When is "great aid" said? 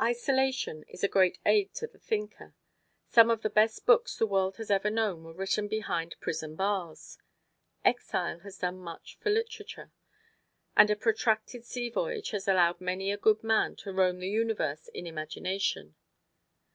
1.08-1.74